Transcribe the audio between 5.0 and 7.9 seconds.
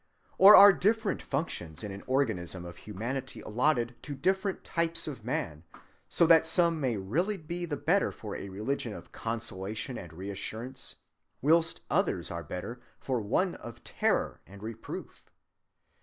of man, so that some may really be the